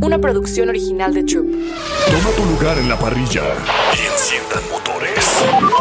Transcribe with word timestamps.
una 0.00 0.18
producción 0.18 0.68
original 0.68 1.14
de 1.14 1.24
Troop. 1.24 1.46
Toma 2.10 2.30
tu 2.36 2.44
lugar 2.44 2.78
en 2.78 2.88
la 2.88 2.98
parrilla 2.98 3.42
y 3.94 4.06
enciendan 4.12 4.62
motores. 4.70 5.24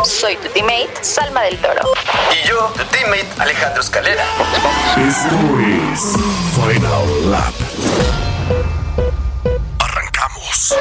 Soy 0.03 0.35
tu 0.37 0.49
teammate, 0.49 0.91
Salma 1.01 1.41
del 1.43 1.57
Toro. 1.57 1.81
Y 2.31 2.47
yo, 2.47 2.71
tu 2.75 2.83
teammate, 2.85 3.27
Alejandro 3.37 3.81
Escalera. 3.81 4.23
Esto 4.97 5.35
es 5.93 6.15
Final 6.55 7.31
Lap. 7.31 7.53
Arrancamos. 9.79 10.75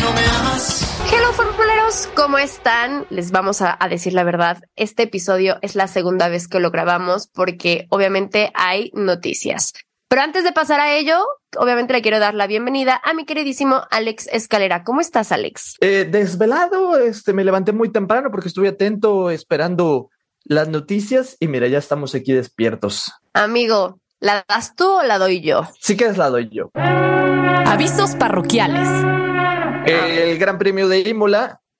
Hello 0.00 0.47
formuleros, 1.88 2.08
¿cómo 2.14 2.38
están? 2.38 3.06
Les 3.10 3.30
vamos 3.30 3.62
a, 3.62 3.76
a, 3.78 3.88
decir 3.88 4.12
la 4.12 4.24
verdad. 4.24 4.58
Este 4.76 5.04
episodio 5.04 5.58
es 5.62 5.74
la 5.74 5.88
segunda 5.88 6.28
vez 6.28 6.48
que 6.48 6.60
lo 6.60 6.70
grabamos 6.70 7.28
porque 7.28 7.86
obviamente 7.90 8.50
hay 8.54 8.90
noticias. 8.94 9.72
Pero 10.08 10.22
antes 10.22 10.44
de 10.44 10.52
pasar 10.52 10.80
a 10.80 10.96
ello, 10.96 11.18
obviamente 11.56 11.92
le 11.92 12.02
quiero 12.02 12.18
dar 12.18 12.34
la 12.34 12.46
bienvenida 12.46 13.00
a 13.04 13.12
mi 13.12 13.24
queridísimo 13.24 13.82
Alex 13.90 14.28
Escalera. 14.32 14.82
¿Cómo 14.82 15.00
estás, 15.00 15.32
Alex? 15.32 15.76
Eh, 15.80 16.06
desvelado, 16.10 16.98
este, 16.98 17.32
me 17.32 17.44
levanté 17.44 17.72
muy 17.72 17.90
temprano 17.90 18.30
porque 18.30 18.48
estuve 18.48 18.68
atento 18.68 19.30
esperando 19.30 20.10
las 20.44 20.68
noticias 20.68 21.36
y 21.40 21.48
mira, 21.48 21.68
ya 21.68 21.78
estamos 21.78 22.14
aquí 22.14 22.32
despiertos. 22.32 23.12
Amigo, 23.34 24.00
¿la 24.20 24.44
das 24.48 24.74
tú 24.74 24.88
o 24.88 25.02
la 25.02 25.18
doy 25.18 25.42
yo? 25.42 25.68
Sí 25.80 25.96
que 25.96 26.06
es 26.06 26.16
la 26.16 26.30
doy 26.30 26.48
yo. 26.50 26.70
Avisos 26.74 28.14
parroquiales. 28.16 28.88
El 29.86 30.38
Gran 30.38 30.58
Premio 30.58 30.88
de 30.88 31.00
Imola 31.00 31.60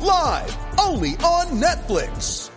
Live 0.00 0.56
only 0.78 1.16
on 1.22 1.60
Netflix. 1.60 2.50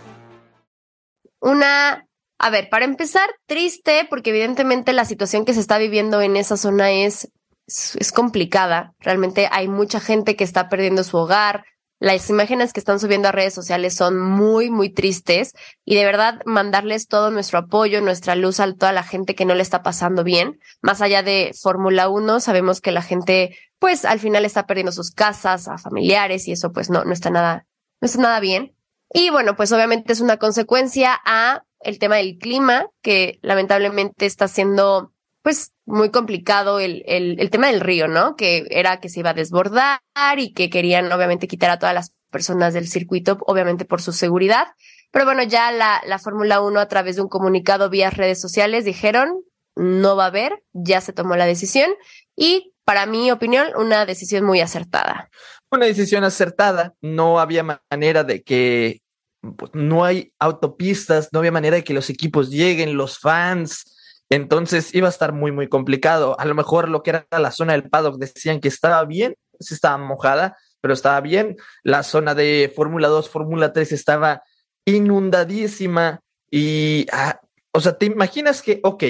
Una 1.40 2.04
a 2.38 2.50
ver, 2.50 2.68
para 2.68 2.84
empezar, 2.84 3.30
triste 3.46 4.06
porque 4.10 4.30
evidentemente 4.30 4.92
la 4.92 5.04
situación 5.04 5.44
que 5.44 5.54
se 5.54 5.60
está 5.60 5.78
viviendo 5.78 6.20
en 6.20 6.36
esa 6.36 6.56
zona 6.56 6.90
es, 6.90 7.30
es, 7.66 8.12
complicada. 8.12 8.92
Realmente 8.98 9.48
hay 9.50 9.68
mucha 9.68 10.00
gente 10.00 10.36
que 10.36 10.44
está 10.44 10.68
perdiendo 10.68 11.04
su 11.04 11.16
hogar. 11.16 11.64
Las 12.04 12.28
imágenes 12.28 12.74
que 12.74 12.80
están 12.80 13.00
subiendo 13.00 13.28
a 13.28 13.32
redes 13.32 13.54
sociales 13.54 13.94
son 13.94 14.20
muy, 14.20 14.68
muy 14.68 14.90
tristes 14.90 15.54
y 15.86 15.94
de 15.94 16.04
verdad 16.04 16.42
mandarles 16.44 17.08
todo 17.08 17.30
nuestro 17.30 17.60
apoyo, 17.60 18.02
nuestra 18.02 18.34
luz 18.34 18.60
a 18.60 18.70
toda 18.74 18.92
la 18.92 19.02
gente 19.02 19.34
que 19.34 19.46
no 19.46 19.54
le 19.54 19.62
está 19.62 19.82
pasando 19.82 20.22
bien. 20.22 20.60
Más 20.82 21.00
allá 21.00 21.22
de 21.22 21.52
Fórmula 21.58 22.10
1, 22.10 22.40
sabemos 22.40 22.82
que 22.82 22.92
la 22.92 23.00
gente 23.00 23.56
pues 23.78 24.04
al 24.04 24.20
final 24.20 24.44
está 24.44 24.66
perdiendo 24.66 24.92
sus 24.92 25.12
casas, 25.12 25.66
a 25.66 25.78
familiares 25.78 26.46
y 26.46 26.52
eso 26.52 26.72
pues 26.72 26.90
no, 26.90 27.04
no 27.04 27.12
está 27.14 27.30
nada, 27.30 27.66
no 28.02 28.06
está 28.06 28.20
nada 28.20 28.38
bien. 28.38 28.76
Y 29.10 29.30
bueno, 29.30 29.56
pues 29.56 29.72
obviamente 29.72 30.12
es 30.12 30.20
una 30.20 30.36
consecuencia 30.36 31.18
a 31.24 31.64
el 31.80 31.98
tema 31.98 32.16
del 32.16 32.36
clima, 32.36 32.86
que 33.00 33.38
lamentablemente 33.40 34.26
está 34.26 34.46
siendo 34.46 35.14
pues 35.40 35.72
muy 35.86 36.10
complicado 36.10 36.80
el, 36.80 37.02
el, 37.06 37.38
el, 37.40 37.50
tema 37.50 37.68
del 37.68 37.80
río, 37.80 38.08
¿no? 38.08 38.36
Que 38.36 38.66
era 38.70 39.00
que 39.00 39.08
se 39.08 39.20
iba 39.20 39.30
a 39.30 39.34
desbordar 39.34 40.00
y 40.38 40.52
que 40.52 40.70
querían 40.70 41.10
obviamente 41.12 41.46
quitar 41.46 41.70
a 41.70 41.78
todas 41.78 41.94
las 41.94 42.12
personas 42.30 42.74
del 42.74 42.88
circuito, 42.88 43.38
obviamente 43.46 43.84
por 43.84 44.00
su 44.00 44.12
seguridad. 44.12 44.68
Pero 45.10 45.24
bueno, 45.24 45.42
ya 45.42 45.70
la, 45.70 46.02
la 46.06 46.18
Fórmula 46.18 46.60
1 46.60 46.80
a 46.80 46.88
través 46.88 47.16
de 47.16 47.22
un 47.22 47.28
comunicado 47.28 47.90
vía 47.90 48.10
redes 48.10 48.40
sociales 48.40 48.84
dijeron, 48.84 49.42
no 49.76 50.16
va 50.16 50.24
a 50.24 50.28
haber, 50.28 50.62
ya 50.72 51.00
se 51.00 51.12
tomó 51.12 51.36
la 51.36 51.46
decisión 51.46 51.90
y 52.36 52.74
para 52.84 53.06
mi 53.06 53.30
opinión, 53.30 53.68
una 53.76 54.04
decisión 54.06 54.44
muy 54.44 54.60
acertada. 54.60 55.30
Una 55.70 55.86
decisión 55.86 56.22
acertada, 56.24 56.94
no 57.00 57.40
había 57.40 57.64
manera 57.90 58.24
de 58.24 58.42
que 58.42 59.00
pues, 59.56 59.70
no 59.74 60.04
hay 60.04 60.32
autopistas, 60.38 61.30
no 61.32 61.38
había 61.38 61.50
manera 61.50 61.76
de 61.76 61.84
que 61.84 61.94
los 61.94 62.10
equipos 62.10 62.50
lleguen, 62.50 62.96
los 62.96 63.18
fans. 63.18 63.84
Entonces 64.30 64.94
iba 64.94 65.08
a 65.08 65.10
estar 65.10 65.32
muy, 65.32 65.52
muy 65.52 65.68
complicado. 65.68 66.38
A 66.38 66.44
lo 66.44 66.54
mejor 66.54 66.88
lo 66.88 67.02
que 67.02 67.10
era 67.10 67.26
la 67.30 67.50
zona 67.50 67.72
del 67.72 67.88
paddock 67.88 68.18
decían 68.18 68.60
que 68.60 68.68
estaba 68.68 69.04
bien, 69.04 69.36
sí 69.60 69.74
estaba 69.74 69.98
mojada, 69.98 70.56
pero 70.80 70.94
estaba 70.94 71.20
bien. 71.20 71.56
La 71.82 72.02
zona 72.02 72.34
de 72.34 72.72
Fórmula 72.74 73.08
2, 73.08 73.28
Fórmula 73.28 73.72
3 73.72 73.92
estaba 73.92 74.42
inundadísima. 74.84 76.20
Y, 76.50 77.06
ah, 77.12 77.40
o 77.72 77.80
sea, 77.80 77.98
te 77.98 78.06
imaginas 78.06 78.62
que, 78.62 78.80
ok, 78.82 79.04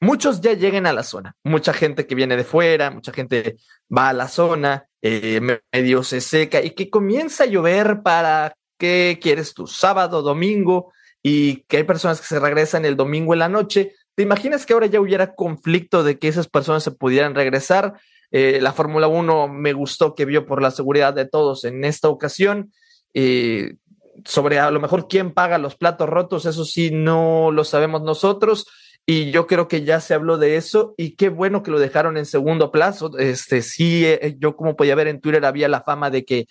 muchos 0.00 0.40
ya 0.40 0.52
lleguen 0.52 0.86
a 0.86 0.92
la 0.92 1.02
zona, 1.02 1.34
mucha 1.44 1.72
gente 1.72 2.06
que 2.06 2.14
viene 2.14 2.36
de 2.36 2.44
fuera, 2.44 2.90
mucha 2.90 3.12
gente 3.12 3.56
va 3.94 4.10
a 4.10 4.12
la 4.12 4.28
zona, 4.28 4.86
eh, 5.02 5.40
medio 5.72 6.02
se 6.02 6.20
seca 6.20 6.62
y 6.62 6.70
que 6.70 6.90
comienza 6.90 7.44
a 7.44 7.46
llover 7.46 8.02
para 8.02 8.54
¿Qué 8.78 9.18
quieres 9.20 9.54
tú? 9.54 9.66
Sábado, 9.66 10.22
domingo, 10.22 10.92
y 11.20 11.62
que 11.64 11.78
hay 11.78 11.84
personas 11.84 12.20
que 12.20 12.26
se 12.28 12.38
regresan 12.38 12.84
el 12.84 12.96
domingo 12.96 13.32
en 13.32 13.40
la 13.40 13.48
noche. 13.48 13.92
¿Te 14.18 14.24
imaginas 14.24 14.66
que 14.66 14.72
ahora 14.72 14.86
ya 14.86 15.00
hubiera 15.00 15.36
conflicto 15.36 16.02
de 16.02 16.18
que 16.18 16.26
esas 16.26 16.48
personas 16.48 16.82
se 16.82 16.90
pudieran 16.90 17.36
regresar? 17.36 18.00
Eh, 18.32 18.58
la 18.60 18.72
Fórmula 18.72 19.06
1 19.06 19.46
me 19.46 19.72
gustó 19.72 20.16
que 20.16 20.24
vio 20.24 20.44
por 20.44 20.60
la 20.60 20.72
seguridad 20.72 21.14
de 21.14 21.24
todos 21.24 21.62
en 21.62 21.84
esta 21.84 22.08
ocasión. 22.08 22.72
Eh, 23.14 23.76
sobre 24.24 24.58
a 24.58 24.72
lo 24.72 24.80
mejor 24.80 25.06
quién 25.06 25.30
paga 25.30 25.56
los 25.58 25.76
platos 25.76 26.08
rotos, 26.08 26.46
eso 26.46 26.64
sí, 26.64 26.90
no 26.90 27.52
lo 27.52 27.62
sabemos 27.62 28.02
nosotros. 28.02 28.66
Y 29.06 29.30
yo 29.30 29.46
creo 29.46 29.68
que 29.68 29.84
ya 29.84 30.00
se 30.00 30.14
habló 30.14 30.36
de 30.36 30.56
eso 30.56 30.94
y 30.96 31.14
qué 31.14 31.28
bueno 31.28 31.62
que 31.62 31.70
lo 31.70 31.78
dejaron 31.78 32.16
en 32.16 32.26
segundo 32.26 32.72
plazo. 32.72 33.16
Este 33.18 33.62
sí, 33.62 34.04
eh, 34.04 34.34
yo 34.40 34.56
como 34.56 34.74
podía 34.74 34.96
ver 34.96 35.06
en 35.06 35.20
Twitter 35.20 35.44
había 35.44 35.68
la 35.68 35.82
fama 35.82 36.10
de 36.10 36.24
que 36.24 36.46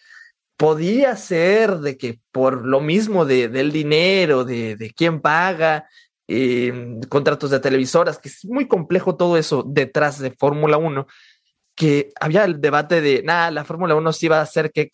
podía 0.55 1.17
ser 1.17 1.79
de 1.79 1.97
que 1.97 2.21
por 2.31 2.65
lo 2.65 2.79
mismo 2.79 3.25
de, 3.25 3.49
del 3.49 3.73
dinero, 3.73 4.45
de, 4.45 4.77
de 4.77 4.91
quién 4.91 5.19
paga, 5.19 5.85
eh, 6.27 6.99
contratos 7.09 7.49
de 7.49 7.59
televisoras, 7.59 8.19
que 8.19 8.29
es 8.29 8.45
muy 8.45 8.67
complejo 8.67 9.15
todo 9.15 9.37
eso 9.37 9.63
detrás 9.65 10.19
de 10.19 10.31
Fórmula 10.31 10.77
1, 10.77 11.07
que 11.77 12.09
había 12.19 12.43
el 12.43 12.59
debate 12.59 13.01
de, 13.01 13.21
nada, 13.23 13.51
la 13.51 13.63
Fórmula 13.63 13.93
1 13.93 14.11
sí 14.11 14.27
va 14.27 14.39
a 14.39 14.41
hacer 14.41 14.71
que, 14.71 14.89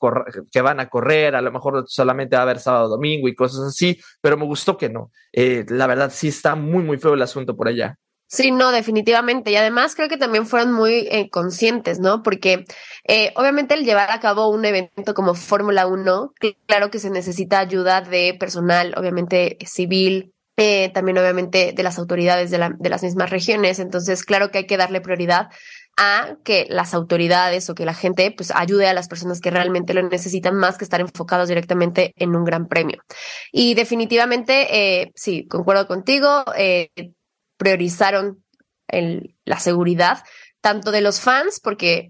que 0.52 0.62
van 0.62 0.82
a 0.82 0.90
correr, 0.90 1.34
a 1.34 1.42
lo 1.42 1.50
mejor 1.50 1.86
solamente 1.88 2.36
va 2.36 2.42
a 2.42 2.44
haber 2.44 2.60
sábado, 2.60 2.90
domingo 2.90 3.30
y 3.30 3.36
cosas 3.36 3.62
así, 3.68 3.98
pero 4.20 4.36
me 4.36 4.46
gustó 4.46 4.78
que 4.78 4.90
no. 4.90 5.10
Eh, 5.32 5.66
la 5.70 5.88
verdad 5.88 6.12
sí 6.14 6.28
está 6.28 6.56
muy, 6.56 6.84
muy 6.84 6.98
feo 6.98 7.14
el 7.14 7.22
asunto 7.22 7.56
por 7.56 7.70
allá. 7.70 7.98
Sí, 8.28 8.52
no, 8.52 8.72
definitivamente. 8.72 9.52
Y 9.52 9.56
además 9.56 9.96
creo 9.96 10.10
que 10.10 10.18
también 10.18 10.48
fueron 10.48 10.74
muy 10.74 11.08
eh, 11.12 11.30
conscientes, 11.30 12.00
¿no? 12.00 12.24
Porque 12.24 12.66
eh, 13.08 13.32
obviamente 13.36 13.76
el 13.76 13.86
llevar 13.86 14.10
a 14.10 14.20
cabo 14.20 14.50
un 14.50 14.66
evento 14.66 15.14
como 15.14 15.36
Fórmula 15.36 15.86
1, 15.86 16.34
claro 16.66 16.90
que 16.90 16.98
se 17.00 17.12
necesita 17.12 17.60
ayuda 17.60 18.02
de 18.02 18.36
personal, 18.38 18.94
obviamente 18.98 19.58
civil, 19.66 20.33
eh, 20.58 20.90
también 20.94 21.18
obviamente 21.18 21.74
de 21.76 21.84
las 21.84 21.98
autoridades 21.98 22.52
de, 22.52 22.58
la, 22.58 22.70
de 22.78 22.90
las 22.90 23.04
mismas 23.04 23.30
regiones. 23.30 23.80
Entonces, 23.80 24.24
claro 24.24 24.52
que 24.52 24.60
hay 24.60 24.68
que 24.68 24.78
darle 24.78 25.02
prioridad 25.02 25.50
a 25.98 26.38
que 26.44 26.66
las 26.70 26.94
autoridades 26.94 27.70
o 27.70 27.76
que 27.76 27.86
la 27.86 27.94
gente 27.94 28.32
pues 28.32 28.52
ayude 28.52 28.88
a 28.88 28.94
las 28.94 29.08
personas 29.08 29.40
que 29.40 29.52
realmente 29.52 29.94
lo 29.94 30.02
necesitan 30.02 30.56
más 30.56 30.78
que 30.78 30.84
estar 30.84 31.02
enfocados 31.02 31.50
directamente 31.50 32.14
en 32.18 32.36
un 32.36 32.44
gran 32.44 32.68
premio. 32.68 33.04
Y 33.52 33.76
definitivamente, 33.76 35.02
eh, 35.02 35.12
sí, 35.16 35.48
concuerdo 35.48 35.88
contigo, 35.88 36.46
eh, 36.58 36.90
priorizaron 37.58 38.44
la 39.46 39.60
seguridad, 39.60 40.24
tanto 40.64 40.92
de 40.92 41.02
los 41.02 41.20
fans, 41.20 41.60
porque 41.60 42.08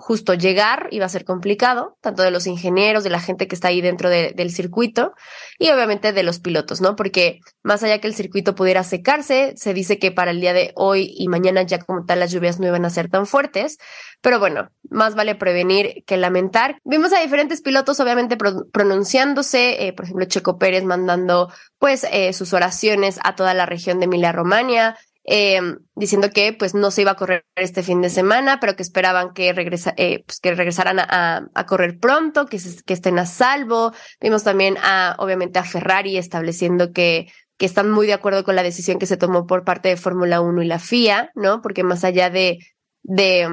justo 0.00 0.32
llegar 0.32 0.88
iba 0.92 1.04
a 1.04 1.10
ser 1.10 1.26
complicado, 1.26 1.98
tanto 2.00 2.22
de 2.22 2.30
los 2.30 2.46
ingenieros, 2.46 3.04
de 3.04 3.10
la 3.10 3.20
gente 3.20 3.46
que 3.46 3.54
está 3.54 3.68
ahí 3.68 3.82
dentro 3.82 4.08
de, 4.08 4.32
del 4.34 4.50
circuito, 4.50 5.12
y 5.58 5.68
obviamente 5.68 6.14
de 6.14 6.22
los 6.22 6.38
pilotos, 6.38 6.80
¿no? 6.80 6.96
Porque 6.96 7.40
más 7.62 7.82
allá 7.82 8.00
que 8.00 8.08
el 8.08 8.14
circuito 8.14 8.54
pudiera 8.54 8.82
secarse, 8.82 9.52
se 9.58 9.74
dice 9.74 9.98
que 9.98 10.10
para 10.10 10.30
el 10.30 10.40
día 10.40 10.54
de 10.54 10.72
hoy 10.74 11.12
y 11.14 11.28
mañana 11.28 11.64
ya 11.64 11.80
como 11.80 12.06
tal 12.06 12.20
las 12.20 12.32
lluvias 12.32 12.58
no 12.58 12.66
iban 12.66 12.86
a 12.86 12.90
ser 12.90 13.10
tan 13.10 13.26
fuertes, 13.26 13.76
pero 14.22 14.38
bueno, 14.38 14.70
más 14.88 15.14
vale 15.14 15.34
prevenir 15.34 16.02
que 16.06 16.16
lamentar. 16.16 16.78
Vimos 16.84 17.12
a 17.12 17.20
diferentes 17.20 17.60
pilotos 17.60 18.00
obviamente 18.00 18.38
pronunciándose, 18.72 19.86
eh, 19.86 19.92
por 19.92 20.06
ejemplo, 20.06 20.24
Checo 20.24 20.56
Pérez 20.56 20.84
mandando 20.84 21.52
pues 21.78 22.06
eh, 22.10 22.32
sus 22.32 22.54
oraciones 22.54 23.20
a 23.22 23.34
toda 23.34 23.52
la 23.52 23.66
región 23.66 23.98
de 23.98 24.06
Emilia 24.06 24.32
Romagna, 24.32 24.96
eh, 25.24 25.60
diciendo 25.94 26.30
que 26.30 26.52
pues 26.52 26.74
no 26.74 26.90
se 26.90 27.02
iba 27.02 27.12
a 27.12 27.16
correr 27.16 27.44
este 27.56 27.82
fin 27.82 28.00
de 28.00 28.10
semana, 28.10 28.58
pero 28.60 28.76
que 28.76 28.82
esperaban 28.82 29.32
que, 29.32 29.52
regresa, 29.52 29.94
eh, 29.96 30.24
pues, 30.26 30.40
que 30.40 30.54
regresaran 30.54 30.98
a, 30.98 31.48
a, 31.54 31.66
correr 31.66 31.98
pronto, 31.98 32.46
que, 32.46 32.58
que 32.84 32.94
estén 32.94 33.18
a 33.18 33.26
salvo. 33.26 33.92
Vimos 34.20 34.44
también 34.44 34.76
a, 34.82 35.14
obviamente, 35.18 35.58
a 35.58 35.64
Ferrari 35.64 36.16
estableciendo 36.16 36.92
que 36.92 37.28
que 37.62 37.66
están 37.66 37.92
muy 37.92 38.08
de 38.08 38.12
acuerdo 38.12 38.42
con 38.42 38.56
la 38.56 38.64
decisión 38.64 38.98
que 38.98 39.06
se 39.06 39.16
tomó 39.16 39.46
por 39.46 39.62
parte 39.62 39.88
de 39.88 39.96
Fórmula 39.96 40.40
1 40.40 40.62
y 40.62 40.66
la 40.66 40.80
FIA, 40.80 41.30
¿no? 41.36 41.62
Porque 41.62 41.84
más 41.84 42.02
allá 42.02 42.28
de, 42.28 42.58
de, 43.04 43.48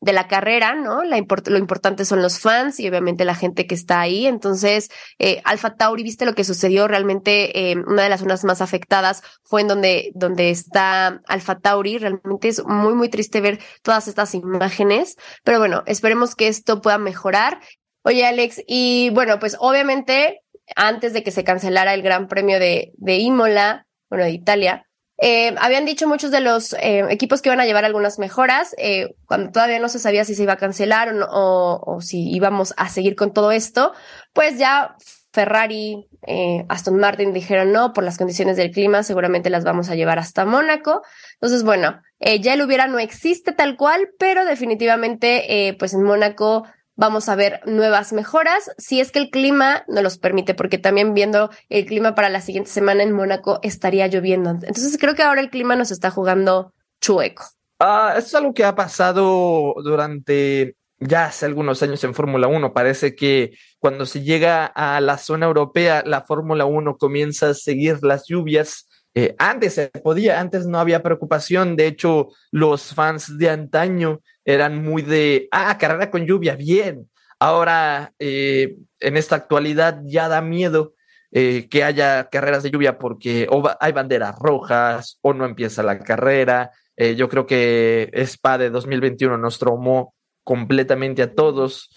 de 0.00 0.12
la 0.12 0.28
carrera, 0.28 0.74
¿no? 0.74 1.02
La 1.02 1.18
import 1.18 1.48
lo 1.48 1.58
importante 1.58 2.04
son 2.04 2.22
los 2.22 2.38
fans 2.38 2.78
y 2.78 2.88
obviamente 2.88 3.24
la 3.24 3.34
gente 3.34 3.66
que 3.66 3.74
está 3.74 4.00
ahí. 4.00 4.26
Entonces, 4.26 4.90
eh, 5.18 5.40
Alfa 5.44 5.74
Tauri, 5.74 6.02
viste 6.02 6.24
lo 6.24 6.34
que 6.34 6.44
sucedió 6.44 6.86
realmente, 6.86 7.70
eh, 7.70 7.76
una 7.76 8.04
de 8.04 8.08
las 8.08 8.20
zonas 8.20 8.44
más 8.44 8.60
afectadas 8.60 9.22
fue 9.42 9.62
en 9.62 9.68
donde, 9.68 10.12
donde 10.14 10.50
está 10.50 11.20
Alfa 11.26 11.58
Tauri. 11.58 11.98
Realmente 11.98 12.48
es 12.48 12.64
muy, 12.64 12.94
muy 12.94 13.08
triste 13.08 13.40
ver 13.40 13.58
todas 13.82 14.06
estas 14.08 14.34
imágenes, 14.34 15.16
pero 15.42 15.58
bueno, 15.58 15.82
esperemos 15.86 16.34
que 16.36 16.48
esto 16.48 16.80
pueda 16.80 16.98
mejorar. 16.98 17.60
Oye, 18.02 18.24
Alex, 18.24 18.62
y 18.66 19.10
bueno, 19.10 19.38
pues 19.38 19.56
obviamente 19.58 20.42
antes 20.76 21.12
de 21.12 21.22
que 21.22 21.30
se 21.30 21.44
cancelara 21.44 21.94
el 21.94 22.02
Gran 22.02 22.28
Premio 22.28 22.60
de, 22.60 22.92
de 22.96 23.16
Imola, 23.16 23.86
bueno, 24.08 24.24
de 24.24 24.30
Italia, 24.30 24.87
eh, 25.18 25.54
habían 25.58 25.84
dicho 25.84 26.08
muchos 26.08 26.30
de 26.30 26.40
los 26.40 26.74
eh, 26.74 27.04
equipos 27.10 27.42
que 27.42 27.48
iban 27.48 27.60
a 27.60 27.66
llevar 27.66 27.84
algunas 27.84 28.18
mejoras, 28.18 28.74
eh, 28.78 29.14
cuando 29.26 29.50
todavía 29.50 29.78
no 29.78 29.88
se 29.88 29.98
sabía 29.98 30.24
si 30.24 30.34
se 30.34 30.44
iba 30.44 30.54
a 30.54 30.58
cancelar 30.58 31.08
o, 31.08 31.12
no, 31.12 31.26
o, 31.30 31.96
o, 31.96 32.00
si 32.00 32.30
íbamos 32.30 32.74
a 32.76 32.88
seguir 32.88 33.16
con 33.16 33.32
todo 33.32 33.52
esto, 33.52 33.92
pues 34.32 34.58
ya 34.58 34.96
Ferrari, 35.32 36.08
eh, 36.26 36.64
Aston 36.68 36.96
Martin 36.96 37.32
dijeron 37.32 37.70
no, 37.70 37.92
por 37.92 38.02
las 38.02 38.16
condiciones 38.16 38.56
del 38.56 38.70
clima, 38.70 39.02
seguramente 39.02 39.50
las 39.50 39.62
vamos 39.62 39.90
a 39.90 39.94
llevar 39.94 40.18
hasta 40.18 40.44
Mónaco. 40.44 41.02
Entonces, 41.34 41.64
bueno, 41.64 42.00
eh, 42.18 42.40
ya 42.40 42.54
el 42.54 42.62
hubiera 42.62 42.86
no 42.86 42.98
existe 42.98 43.52
tal 43.52 43.76
cual, 43.76 44.08
pero 44.18 44.44
definitivamente, 44.44 45.68
eh, 45.68 45.74
pues 45.74 45.92
en 45.94 46.02
Mónaco 46.02 46.64
vamos 46.98 47.28
a 47.28 47.36
ver 47.36 47.60
nuevas 47.64 48.12
mejoras 48.12 48.72
si 48.76 49.00
es 49.00 49.12
que 49.12 49.20
el 49.20 49.30
clima 49.30 49.84
no 49.86 50.02
los 50.02 50.18
permite, 50.18 50.52
porque 50.54 50.78
también 50.78 51.14
viendo 51.14 51.48
el 51.68 51.86
clima 51.86 52.14
para 52.16 52.28
la 52.28 52.40
siguiente 52.40 52.70
semana 52.70 53.04
en 53.04 53.12
Mónaco 53.12 53.60
estaría 53.62 54.08
lloviendo. 54.08 54.50
Entonces 54.50 54.98
creo 54.98 55.14
que 55.14 55.22
ahora 55.22 55.40
el 55.40 55.48
clima 55.48 55.76
nos 55.76 55.92
está 55.92 56.10
jugando 56.10 56.74
chueco. 57.00 57.44
Ah, 57.78 58.14
eso 58.18 58.26
es 58.26 58.34
algo 58.34 58.52
que 58.52 58.64
ha 58.64 58.74
pasado 58.74 59.74
durante 59.84 60.76
ya 60.98 61.26
hace 61.26 61.46
algunos 61.46 61.80
años 61.84 62.02
en 62.02 62.14
Fórmula 62.14 62.48
1. 62.48 62.72
Parece 62.74 63.14
que 63.14 63.52
cuando 63.78 64.04
se 64.04 64.22
llega 64.22 64.66
a 64.66 65.00
la 65.00 65.18
zona 65.18 65.46
europea, 65.46 66.02
la 66.04 66.22
Fórmula 66.22 66.64
1 66.64 66.96
comienza 66.96 67.50
a 67.50 67.54
seguir 67.54 68.02
las 68.02 68.24
lluvias. 68.26 68.88
Eh, 69.14 69.36
antes 69.38 69.74
se 69.74 69.88
podía, 69.88 70.40
antes 70.40 70.66
no 70.66 70.80
había 70.80 71.04
preocupación. 71.04 71.76
De 71.76 71.86
hecho, 71.86 72.30
los 72.50 72.92
fans 72.92 73.38
de 73.38 73.50
antaño 73.50 74.20
eran 74.48 74.82
muy 74.82 75.02
de, 75.02 75.46
ah, 75.50 75.76
carrera 75.76 76.10
con 76.10 76.24
lluvia, 76.24 76.56
bien. 76.56 77.10
Ahora, 77.38 78.14
eh, 78.18 78.76
en 78.98 79.18
esta 79.18 79.36
actualidad 79.36 80.00
ya 80.06 80.28
da 80.28 80.40
miedo 80.40 80.94
eh, 81.30 81.68
que 81.68 81.84
haya 81.84 82.30
carreras 82.30 82.62
de 82.62 82.70
lluvia 82.70 82.98
porque 82.98 83.46
o 83.50 83.62
hay 83.78 83.92
banderas 83.92 84.36
rojas 84.38 85.18
o 85.20 85.34
no 85.34 85.44
empieza 85.44 85.82
la 85.82 85.98
carrera. 85.98 86.70
Eh, 86.96 87.14
yo 87.14 87.28
creo 87.28 87.46
que 87.46 88.10
Spa 88.14 88.56
de 88.56 88.70
2021 88.70 89.36
nos 89.36 89.58
traumó 89.58 90.14
completamente 90.44 91.20
a 91.20 91.34
todos. 91.34 91.90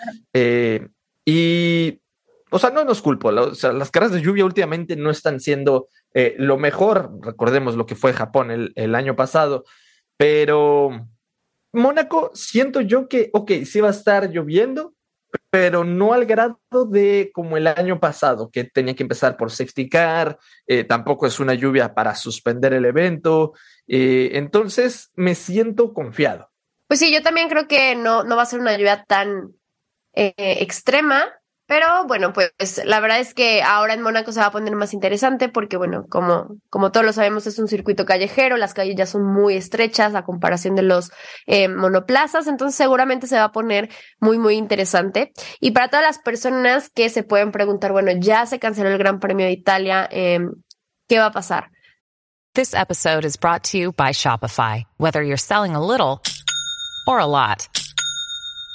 Y, 1.26 2.02
o 2.50 2.60
sea, 2.60 2.70
no 2.72 2.84
nos 2.84 3.02
culpo. 3.02 3.32
Las 3.32 3.92
carreras 3.92 4.12
de 4.12 4.22
lluvia 4.22 4.44
últimamente 4.44 4.98
no 4.98 5.10
están 5.10 5.40
siendo 5.40 5.88
lo 6.14 6.58
mejor. 6.58 7.12
Recordemos 7.22 7.76
lo 7.76 7.86
que 7.86 7.96
fue 7.96 8.12
Japón 8.12 8.74
el 8.76 8.96
año 8.96 9.16
pasado. 9.16 9.64
Pero 10.18 11.08
Mónaco, 11.74 12.32
siento 12.34 12.82
yo 12.82 13.08
que, 13.08 13.30
ok, 13.34 13.52
sí 13.66 13.80
va 13.80 13.90
a 13.90 13.92
estar 13.92 14.30
lloviendo, 14.30 14.94
pero 15.50 15.84
no 15.84 16.14
al 16.14 16.26
grado 16.26 16.60
de 16.90 17.32
como 17.34 17.58
el 17.58 17.68
año 17.68 18.00
pasado, 18.00 18.50
que 18.52 18.66
tenía 18.66 18.96
que 18.96 19.04
empezar 19.04 19.38
por 19.38 19.52
safety 19.52 19.90
car, 19.90 20.38
eh, 20.68 20.84
tampoco 20.84 21.26
es 21.26 21.40
una 21.40 21.54
lluvia 21.54 21.94
para 21.94 22.16
suspender 22.16 22.74
el 22.74 22.86
evento, 22.86 23.54
eh, 23.88 24.32
entonces 24.34 25.12
me 25.16 25.36
siento 25.36 25.94
confiado. 25.94 26.50
Pues 26.88 27.00
sí, 27.00 27.14
yo 27.14 27.22
también 27.22 27.48
creo 27.48 27.68
que 27.68 27.96
no, 27.96 28.24
no 28.24 28.36
va 28.36 28.44
a 28.44 28.48
ser 28.48 28.60
una 28.60 28.76
lluvia 28.76 29.06
tan 29.06 29.54
eh, 30.14 30.34
extrema, 30.38 31.34
pero 31.72 32.04
bueno, 32.06 32.34
pues 32.34 32.52
la 32.84 33.00
verdad 33.00 33.22
es 33.22 33.34
que 33.34 33.64
ahora 33.64 33.94
en 33.94 34.02
Mónaco 34.02 34.34
se 34.34 34.42
va 34.42 34.48
a 34.48 34.52
poner 34.52 34.76
más 34.76 34.94
interesante 34.94 35.48
porque, 35.48 35.78
bueno, 35.78 36.04
como, 36.10 36.58
como 36.70 36.92
todos 36.92 37.06
lo 37.06 37.14
sabemos, 37.14 37.48
es 37.48 37.60
un 37.60 37.70
circuito 37.70 38.04
callejero, 38.04 38.58
las 38.58 38.74
calles 38.74 38.98
ya 38.98 39.06
son 39.06 39.24
muy 39.24 39.56
estrechas 39.56 40.14
a 40.14 40.26
comparación 40.26 40.76
de 40.76 40.82
los 40.82 41.14
eh, 41.48 41.70
monoplazas, 41.70 42.48
entonces 42.48 42.76
seguramente 42.76 43.26
se 43.26 43.38
va 43.38 43.46
a 43.46 43.52
poner 43.54 43.88
muy, 44.20 44.38
muy 44.38 44.56
interesante. 44.56 45.32
Y 45.62 45.72
para 45.72 45.88
todas 45.88 46.04
las 46.04 46.20
personas 46.20 46.90
que 46.90 47.08
se 47.08 47.24
pueden 47.24 47.54
preguntar, 47.54 47.94
bueno, 47.94 48.12
ya 48.20 48.46
se 48.46 48.60
canceló 48.60 48.90
el 48.90 48.98
Gran 48.98 49.22
Premio 49.22 49.46
de 49.46 49.54
Italia, 49.54 50.10
eh, 50.12 50.42
¿qué 51.08 51.20
va 51.20 51.28
a 51.28 51.32
pasar? 51.32 51.70
This 52.54 52.74
episode 52.74 53.24
is 53.24 53.40
brought 53.40 53.64
to 53.72 53.78
you 53.78 53.94
by 53.94 54.12
Shopify. 54.12 54.84
Whether 54.98 55.24
you're 55.24 55.38
selling 55.38 55.74
a 55.74 55.80
little 55.80 56.22
or 57.08 57.20
a 57.20 57.26
lot. 57.26 57.70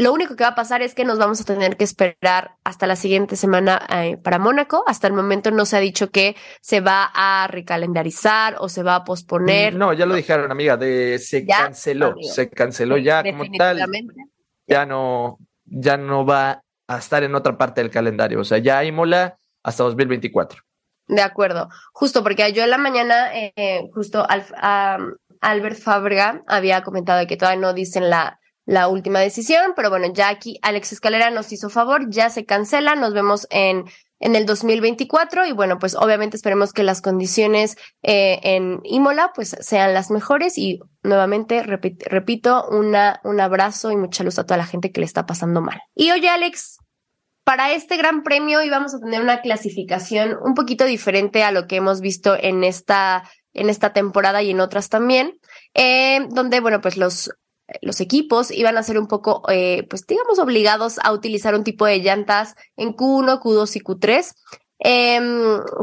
Lo 0.00 0.14
único 0.14 0.34
que 0.34 0.44
va 0.44 0.50
a 0.50 0.54
pasar 0.54 0.80
es 0.80 0.94
que 0.94 1.04
nos 1.04 1.18
vamos 1.18 1.42
a 1.42 1.44
tener 1.44 1.76
que 1.76 1.84
esperar 1.84 2.52
hasta 2.64 2.86
la 2.86 2.96
siguiente 2.96 3.36
semana 3.36 3.86
eh, 3.90 4.16
para 4.16 4.38
Mónaco. 4.38 4.82
Hasta 4.86 5.06
el 5.06 5.12
momento 5.12 5.50
no 5.50 5.66
se 5.66 5.76
ha 5.76 5.80
dicho 5.80 6.10
que 6.10 6.36
se 6.62 6.80
va 6.80 7.10
a 7.12 7.46
recalendarizar 7.48 8.56
o 8.60 8.70
se 8.70 8.82
va 8.82 8.94
a 8.94 9.04
posponer. 9.04 9.74
No, 9.74 9.92
ya 9.92 10.06
lo 10.06 10.14
dijeron, 10.14 10.50
amiga, 10.50 10.78
de 10.78 11.18
se 11.18 11.44
¿Ya? 11.44 11.64
canceló, 11.64 12.12
Amigo. 12.12 12.32
se 12.32 12.48
canceló 12.48 12.96
ya 12.96 13.22
como 13.22 13.44
tal. 13.58 13.78
Ya 14.66 14.86
no, 14.86 15.36
ya 15.66 15.98
no 15.98 16.24
va 16.24 16.62
a 16.88 16.96
estar 16.96 17.22
en 17.22 17.34
otra 17.34 17.58
parte 17.58 17.82
del 17.82 17.90
calendario. 17.90 18.40
O 18.40 18.44
sea, 18.44 18.56
ya 18.56 18.82
Imola 18.82 19.36
hasta 19.62 19.84
2024. 19.84 20.62
De 21.08 21.20
acuerdo. 21.20 21.68
Justo 21.92 22.22
porque 22.22 22.50
yo 22.54 22.64
en 22.64 22.70
la 22.70 22.78
mañana, 22.78 23.34
eh, 23.34 23.82
justo 23.92 24.26
Al, 24.26 24.46
um, 24.98 25.12
Albert 25.42 25.78
Fábrega 25.78 26.42
había 26.46 26.82
comentado 26.82 27.26
que 27.26 27.36
todavía 27.36 27.60
no 27.60 27.74
dicen 27.74 28.08
la, 28.08 28.39
la 28.70 28.86
última 28.86 29.18
decisión, 29.18 29.72
pero 29.74 29.90
bueno, 29.90 30.06
ya 30.14 30.28
aquí 30.28 30.60
Alex 30.62 30.92
Escalera 30.92 31.30
nos 31.30 31.50
hizo 31.50 31.70
favor, 31.70 32.08
ya 32.08 32.30
se 32.30 32.44
cancela, 32.44 32.94
nos 32.94 33.12
vemos 33.12 33.48
en, 33.50 33.86
en 34.20 34.36
el 34.36 34.46
2024 34.46 35.44
y 35.46 35.52
bueno, 35.52 35.80
pues 35.80 35.96
obviamente 35.96 36.36
esperemos 36.36 36.72
que 36.72 36.84
las 36.84 37.02
condiciones 37.02 37.76
eh, 38.04 38.38
en 38.44 38.78
Imola 38.84 39.32
pues 39.34 39.56
sean 39.58 39.92
las 39.92 40.12
mejores 40.12 40.56
y 40.56 40.78
nuevamente 41.02 41.64
repito, 41.64 42.04
repito 42.08 42.64
un 42.70 42.94
abrazo 43.40 43.90
y 43.90 43.96
mucha 43.96 44.22
luz 44.22 44.38
a 44.38 44.46
toda 44.46 44.58
la 44.58 44.66
gente 44.66 44.92
que 44.92 45.00
le 45.00 45.06
está 45.06 45.26
pasando 45.26 45.60
mal. 45.60 45.80
Y 45.96 46.12
oye 46.12 46.28
Alex, 46.28 46.78
para 47.42 47.72
este 47.72 47.96
gran 47.96 48.22
premio 48.22 48.62
íbamos 48.62 48.94
a 48.94 49.00
tener 49.00 49.20
una 49.20 49.40
clasificación 49.40 50.38
un 50.44 50.54
poquito 50.54 50.84
diferente 50.84 51.42
a 51.42 51.50
lo 51.50 51.66
que 51.66 51.74
hemos 51.74 52.00
visto 52.00 52.36
en 52.40 52.62
esta, 52.62 53.28
en 53.52 53.68
esta 53.68 53.92
temporada 53.92 54.42
y 54.42 54.52
en 54.52 54.60
otras 54.60 54.90
también, 54.90 55.40
eh, 55.74 56.28
donde, 56.30 56.60
bueno, 56.60 56.80
pues 56.80 56.96
los, 56.96 57.32
los 57.82 58.00
equipos 58.00 58.50
iban 58.50 58.76
a 58.76 58.82
ser 58.82 58.98
un 58.98 59.06
poco, 59.06 59.42
eh, 59.48 59.86
pues 59.88 60.06
digamos, 60.06 60.38
obligados 60.38 60.98
a 61.02 61.12
utilizar 61.12 61.54
un 61.54 61.64
tipo 61.64 61.86
de 61.86 61.98
llantas 61.98 62.54
en 62.76 62.94
Q1, 62.94 63.40
Q2 63.40 63.76
y 63.76 63.80
Q3. 63.80 64.34
Eh, 64.82 65.20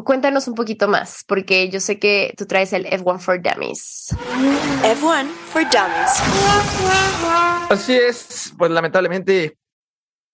cuéntanos 0.04 0.48
un 0.48 0.56
poquito 0.56 0.88
más, 0.88 1.24
porque 1.28 1.70
yo 1.70 1.80
sé 1.80 2.00
que 2.00 2.34
tú 2.36 2.48
traes 2.48 2.74
el 2.74 2.86
F1 2.86 3.20
for 3.20 3.42
Dummies. 3.42 4.16
F1 4.82 5.28
for 5.52 5.64
Dummies. 5.64 6.22
Así 7.70 7.94
es, 7.94 8.54
pues 8.58 8.72
lamentablemente 8.72 9.58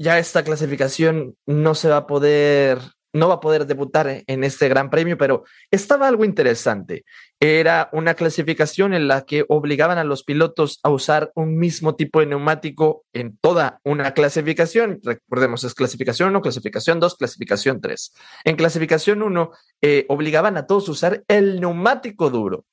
Ya 0.00 0.18
esta 0.18 0.42
clasificación 0.42 1.36
no 1.44 1.74
se 1.74 1.90
va 1.90 1.98
a 1.98 2.06
poder 2.06 2.78
no 3.12 3.28
va 3.28 3.34
a 3.34 3.40
poder 3.40 3.66
debutar 3.66 4.22
en 4.24 4.44
este 4.44 4.68
gran 4.68 4.88
premio, 4.88 5.18
pero 5.18 5.42
estaba 5.72 6.06
algo 6.06 6.24
interesante. 6.24 7.04
Era 7.40 7.90
una 7.92 8.14
clasificación 8.14 8.94
en 8.94 9.08
la 9.08 9.22
que 9.22 9.44
obligaban 9.48 9.98
a 9.98 10.04
los 10.04 10.22
pilotos 10.22 10.78
a 10.84 10.90
usar 10.90 11.32
un 11.34 11.58
mismo 11.58 11.96
tipo 11.96 12.20
de 12.20 12.26
neumático 12.26 13.04
en 13.12 13.36
toda 13.38 13.80
una 13.82 14.14
clasificación. 14.14 15.00
Recordemos, 15.02 15.64
es 15.64 15.74
clasificación 15.74 16.28
1, 16.28 16.40
clasificación 16.40 17.00
2, 17.00 17.16
clasificación 17.16 17.80
3. 17.80 18.12
En 18.44 18.54
clasificación 18.54 19.22
1, 19.24 19.50
eh, 19.82 20.06
obligaban 20.08 20.56
a 20.56 20.68
todos 20.68 20.88
a 20.88 20.92
usar 20.92 21.24
el 21.26 21.60
neumático 21.60 22.30
duro. 22.30 22.64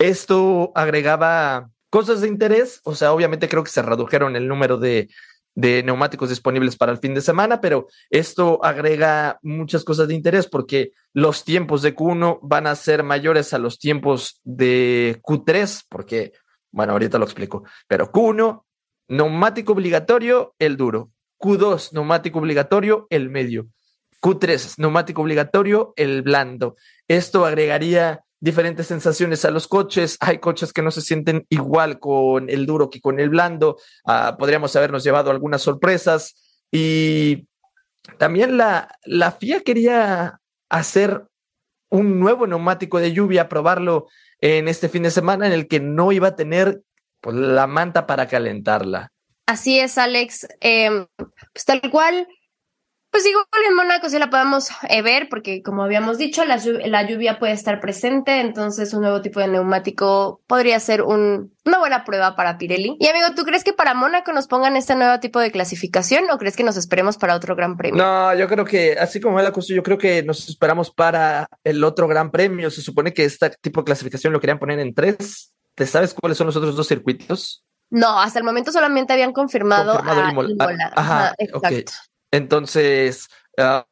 Esto 0.00 0.72
agregaba 0.74 1.70
cosas 1.88 2.20
de 2.20 2.26
interés, 2.26 2.80
o 2.82 2.96
sea, 2.96 3.12
obviamente 3.12 3.48
creo 3.48 3.62
que 3.62 3.70
se 3.70 3.80
redujeron 3.80 4.34
el 4.34 4.48
número 4.48 4.76
de, 4.76 5.08
de 5.54 5.82
neumáticos 5.82 6.28
disponibles 6.28 6.76
para 6.76 6.92
el 6.92 6.98
fin 6.98 7.14
de 7.14 7.20
semana, 7.20 7.60
pero 7.60 7.86
esto 8.10 8.64
agrega 8.64 9.38
muchas 9.42 9.84
cosas 9.84 10.08
de 10.08 10.14
interés 10.14 10.46
porque 10.46 10.92
los 11.12 11.44
tiempos 11.44 11.82
de 11.82 11.94
Q1 11.94 12.40
van 12.42 12.66
a 12.66 12.74
ser 12.74 13.02
mayores 13.02 13.54
a 13.54 13.58
los 13.58 13.78
tiempos 13.78 14.40
de 14.42 15.20
Q3, 15.22 15.84
porque, 15.88 16.32
bueno, 16.72 16.92
ahorita 16.92 17.18
lo 17.18 17.24
explico, 17.24 17.64
pero 17.86 18.10
Q1, 18.10 18.64
neumático 19.08 19.72
obligatorio, 19.72 20.54
el 20.58 20.76
duro. 20.76 21.10
Q2, 21.38 21.92
neumático 21.92 22.38
obligatorio, 22.38 23.06
el 23.10 23.30
medio. 23.30 23.66
Q3, 24.22 24.78
neumático 24.78 25.20
obligatorio, 25.20 25.92
el 25.96 26.22
blando. 26.22 26.76
Esto 27.06 27.44
agregaría 27.44 28.24
diferentes 28.44 28.86
sensaciones 28.86 29.46
a 29.46 29.50
los 29.50 29.66
coches. 29.66 30.18
Hay 30.20 30.38
coches 30.38 30.74
que 30.74 30.82
no 30.82 30.90
se 30.90 31.00
sienten 31.00 31.46
igual 31.48 31.98
con 31.98 32.50
el 32.50 32.66
duro 32.66 32.90
que 32.90 33.00
con 33.00 33.18
el 33.18 33.30
blando. 33.30 33.78
Uh, 34.04 34.36
podríamos 34.38 34.76
habernos 34.76 35.02
llevado 35.02 35.30
algunas 35.30 35.62
sorpresas. 35.62 36.60
Y 36.70 37.48
también 38.18 38.58
la, 38.58 38.98
la 39.04 39.32
FIA 39.32 39.60
quería 39.60 40.40
hacer 40.68 41.24
un 41.88 42.20
nuevo 42.20 42.46
neumático 42.46 42.98
de 42.98 43.14
lluvia, 43.14 43.48
probarlo 43.48 44.08
en 44.42 44.68
este 44.68 44.90
fin 44.90 45.04
de 45.04 45.10
semana 45.10 45.46
en 45.46 45.54
el 45.54 45.66
que 45.66 45.80
no 45.80 46.12
iba 46.12 46.28
a 46.28 46.36
tener 46.36 46.82
pues, 47.22 47.34
la 47.34 47.66
manta 47.66 48.06
para 48.06 48.28
calentarla. 48.28 49.10
Así 49.46 49.80
es, 49.80 49.96
Alex. 49.96 50.46
Eh, 50.60 51.06
pues 51.16 51.64
tal 51.64 51.80
cual 51.90 52.28
pues 53.14 53.26
igual 53.26 53.46
en 53.68 53.76
Mónaco 53.76 54.08
sí 54.08 54.18
la 54.18 54.28
podemos 54.28 54.70
eh, 54.88 55.00
ver 55.00 55.28
porque 55.30 55.62
como 55.62 55.84
habíamos 55.84 56.18
dicho, 56.18 56.44
la, 56.44 56.60
la, 56.84 57.06
lluvia 57.06 57.38
puede 57.38 57.52
estar 57.52 57.78
presente, 57.78 58.40
entonces 58.40 58.92
un 58.92 59.02
nuevo 59.02 59.22
tipo 59.22 59.38
de 59.38 59.46
neumático 59.46 60.42
podría 60.48 60.80
ser 60.80 61.00
un, 61.02 61.54
una 61.64 61.78
buena 61.78 62.04
prueba 62.04 62.34
para 62.34 62.58
Pirelli. 62.58 62.96
Y 62.98 63.06
amigo, 63.06 63.28
¿tú 63.36 63.44
crees 63.44 63.62
que 63.62 63.72
para 63.72 63.94
Mónaco 63.94 64.32
nos 64.32 64.48
pongan 64.48 64.76
este 64.76 64.96
nuevo 64.96 65.20
tipo 65.20 65.38
de 65.38 65.52
clasificación 65.52 66.24
o 66.28 66.38
crees 66.38 66.56
que 66.56 66.64
nos 66.64 66.76
esperemos 66.76 67.16
para 67.16 67.36
otro 67.36 67.54
gran 67.54 67.76
premio? 67.76 68.02
No, 68.02 68.34
yo 68.34 68.48
creo 68.48 68.64
que 68.64 68.96
así 68.98 69.20
como 69.20 69.38
es 69.38 69.44
la 69.44 69.52
cosa, 69.52 69.72
yo 69.72 69.84
creo 69.84 69.96
que 69.96 70.24
nos 70.24 70.48
esperamos 70.48 70.90
para 70.90 71.46
el 71.62 71.84
otro 71.84 72.08
gran 72.08 72.32
premio. 72.32 72.68
Se 72.68 72.82
supone 72.82 73.14
que 73.14 73.24
este 73.24 73.50
tipo 73.60 73.82
de 73.82 73.84
clasificación 73.84 74.32
lo 74.32 74.40
querían 74.40 74.58
poner 74.58 74.80
en 74.80 74.92
tres. 74.92 75.54
¿Te 75.76 75.86
sabes 75.86 76.14
cuáles 76.14 76.36
son 76.36 76.48
los 76.48 76.56
otros 76.56 76.74
dos 76.74 76.88
circuitos? 76.88 77.64
No, 77.90 78.20
hasta 78.20 78.40
el 78.40 78.44
momento 78.44 78.72
solamente 78.72 79.12
habían 79.12 79.32
confirmado, 79.32 79.92
confirmado 79.92 80.26
a 80.26 80.30
Imola. 80.32 80.50
Imola. 80.50 80.92
Ajá, 80.96 81.24
Ajá 81.26 81.34
exacto. 81.38 81.68
Okay. 81.68 81.84
Entonces, 82.34 83.28
uh, 83.58 83.84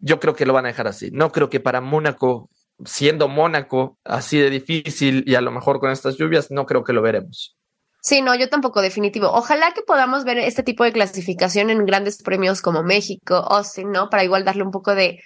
yo 0.00 0.18
creo 0.18 0.34
que 0.34 0.46
lo 0.46 0.54
van 0.54 0.64
a 0.64 0.68
dejar 0.68 0.86
así. 0.86 1.10
No 1.12 1.30
creo 1.30 1.50
que 1.50 1.60
para 1.60 1.82
Mónaco, 1.82 2.48
siendo 2.82 3.28
Mónaco 3.28 3.98
así 4.04 4.38
de 4.38 4.48
difícil 4.48 5.22
y 5.26 5.34
a 5.34 5.42
lo 5.42 5.50
mejor 5.50 5.80
con 5.80 5.90
estas 5.90 6.16
lluvias, 6.16 6.50
no 6.50 6.64
creo 6.64 6.82
que 6.82 6.94
lo 6.94 7.02
veremos. 7.02 7.58
Sí, 8.00 8.22
no, 8.22 8.34
yo 8.34 8.48
tampoco, 8.48 8.80
definitivo. 8.80 9.30
Ojalá 9.30 9.72
que 9.72 9.82
podamos 9.82 10.24
ver 10.24 10.38
este 10.38 10.62
tipo 10.62 10.84
de 10.84 10.92
clasificación 10.92 11.68
en 11.68 11.84
grandes 11.84 12.22
premios 12.22 12.62
como 12.62 12.82
México, 12.82 13.34
Austin, 13.34 13.90
¿no? 13.90 14.08
Para 14.08 14.24
igual 14.24 14.44
darle 14.44 14.62
un 14.62 14.70
poco 14.70 14.94
de. 14.94 15.20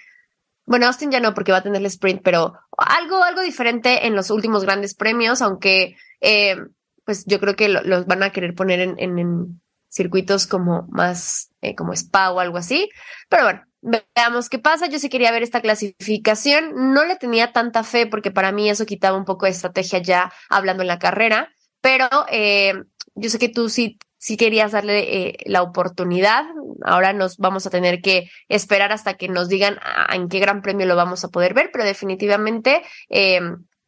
Bueno, 0.65 0.85
Austin 0.87 1.11
ya 1.11 1.21
no, 1.21 1.33
porque 1.33 1.53
va 1.53 1.59
a 1.59 1.63
tener 1.63 1.79
el 1.79 1.85
sprint, 1.87 2.21
pero 2.23 2.55
algo, 2.77 3.23
algo 3.23 3.41
diferente 3.41 4.05
en 4.05 4.15
los 4.15 4.31
últimos 4.31 4.63
grandes 4.63 4.95
premios, 4.95 5.41
aunque 5.41 5.95
eh, 6.19 6.57
pues 7.05 7.25
yo 7.25 7.39
creo 7.39 7.55
que 7.55 7.69
lo, 7.69 7.81
los 7.83 8.05
van 8.05 8.21
a 8.23 8.31
querer 8.31 8.53
poner 8.53 8.81
en, 8.81 8.95
en, 8.97 9.17
en 9.17 9.61
circuitos 9.89 10.45
como 10.45 10.87
más 10.89 11.48
eh, 11.61 11.75
como 11.75 11.93
spa 11.93 12.31
o 12.31 12.39
algo 12.39 12.57
así. 12.57 12.89
Pero 13.29 13.43
bueno, 13.43 13.63
veamos 13.81 14.49
qué 14.49 14.59
pasa. 14.59 14.87
Yo 14.87 14.99
sí 14.99 15.09
quería 15.09 15.31
ver 15.31 15.43
esta 15.43 15.61
clasificación. 15.61 16.93
No 16.93 17.05
le 17.05 17.15
tenía 17.15 17.51
tanta 17.51 17.83
fe 17.83 18.07
porque 18.07 18.31
para 18.31 18.51
mí 18.51 18.69
eso 18.69 18.85
quitaba 18.85 19.17
un 19.17 19.25
poco 19.25 19.45
de 19.45 19.51
estrategia 19.51 19.99
ya 19.99 20.31
hablando 20.49 20.83
en 20.83 20.87
la 20.87 20.99
carrera. 20.99 21.49
Pero 21.81 22.07
eh, 22.29 22.73
yo 23.15 23.29
sé 23.29 23.39
que 23.39 23.49
tú 23.49 23.69
sí, 23.69 23.97
sí 24.17 24.37
querías 24.37 24.71
darle 24.71 25.27
eh, 25.27 25.37
la 25.45 25.61
oportunidad. 25.61 26.45
Ahora 26.83 27.13
nos 27.13 27.37
vamos 27.37 27.65
a 27.65 27.69
tener 27.69 28.01
que 28.01 28.29
esperar 28.47 28.91
hasta 28.91 29.15
que 29.15 29.29
nos 29.29 29.49
digan 29.49 29.79
en 30.13 30.29
qué 30.29 30.39
gran 30.39 30.61
premio 30.61 30.85
lo 30.85 30.95
vamos 30.95 31.23
a 31.23 31.29
poder 31.29 31.53
ver, 31.53 31.69
pero 31.71 31.85
definitivamente 31.85 32.83
eh, 33.09 33.41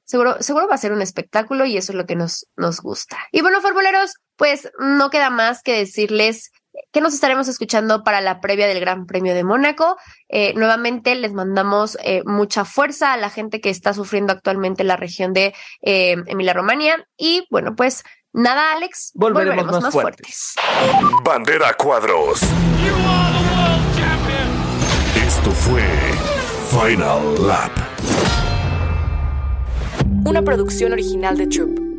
seguro, 0.04 0.42
seguro 0.42 0.68
va 0.68 0.76
a 0.76 0.80
ser 0.80 0.94
un 0.94 1.02
espectáculo 1.02 1.66
y 1.66 1.78
eso 1.78 1.92
es 1.92 1.98
lo 1.98 2.06
que 2.06 2.16
nos, 2.16 2.48
nos 2.56 2.82
gusta. 2.82 3.18
Y 3.32 3.42
bueno, 3.42 3.62
formuleros, 3.62 4.16
pues 4.36 4.72
no 4.80 5.10
queda 5.10 5.30
más 5.30 5.62
que 5.64 5.78
decirles 5.78 6.52
que 6.92 7.02
nos 7.02 7.14
estaremos 7.14 7.48
escuchando 7.48 8.04
para 8.04 8.22
la 8.22 8.40
previa 8.40 8.68
del 8.68 8.80
Gran 8.80 9.06
Premio 9.06 9.34
de 9.34 9.44
Mónaco. 9.44 9.98
Eh, 10.30 10.54
nuevamente 10.56 11.16
les 11.16 11.34
mandamos 11.34 11.98
eh, 12.04 12.22
mucha 12.26 12.66
fuerza 12.66 13.14
a 13.14 13.18
la 13.18 13.30
gente 13.30 13.62
que 13.62 13.70
está 13.70 13.94
sufriendo 13.94 14.34
actualmente 14.34 14.84
en 14.84 14.88
la 14.88 14.98
región 14.98 15.34
de 15.34 15.54
eh, 15.82 16.16
Emilia 16.28 16.54
Romagna. 16.54 17.06
Y 17.18 17.48
bueno, 17.50 17.76
pues 17.76 18.04
nada, 18.34 18.74
Alex, 18.74 19.12
volveremos, 19.16 19.66
volveremos 19.66 19.84
más, 19.84 19.94
más 19.94 20.02
fuertes. 20.02 20.54
fuertes. 20.56 21.24
Bandera 21.24 21.74
Cuadros. 21.74 22.42
Esto 25.28 25.52
fue 25.52 25.84
Final 26.70 27.48
Lap. 27.48 27.72
Una 30.26 30.42
producción 30.42 30.94
original 30.94 31.38
de 31.38 31.48
Troop. 31.48 31.91